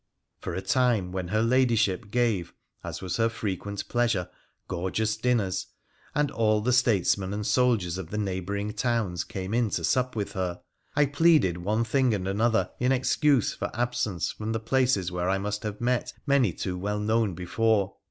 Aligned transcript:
For 0.39 0.55
a 0.55 0.63
time, 0.63 1.11
when 1.11 1.27
her 1.27 1.43
Ladyship 1.43 2.09
gave, 2.09 2.55
as 2.83 3.03
was 3.03 3.17
her 3.17 3.29
frequent 3.29 3.87
pleasure, 3.87 4.29
gorgeous 4.67 5.15
dinners, 5.15 5.67
and 6.15 6.31
all 6.31 6.59
the 6.59 6.73
statesmen 6.73 7.35
and 7.35 7.45
soldiers 7.45 7.99
of 7.99 8.09
the 8.09 8.17
neighbouring 8.17 8.73
towns 8.73 9.23
came 9.23 9.53
in 9.53 9.69
to 9.69 9.83
sup 9.83 10.15
with 10.15 10.31
her, 10.31 10.59
I 10.95 11.05
pleaded 11.05 11.57
one 11.59 11.83
thing 11.83 12.15
and 12.15 12.27
another 12.27 12.71
in 12.79 12.91
excuse 12.91 13.53
for 13.53 13.69
absence 13.75 14.31
from 14.31 14.53
the 14.53 14.59
places 14.59 15.11
where 15.11 15.29
I 15.29 15.37
must 15.37 15.61
have 15.61 15.79
met 15.79 16.13
many 16.25 16.51
too 16.51 16.79
well 16.79 16.99
known 16.99 17.35
before. 17.35 17.93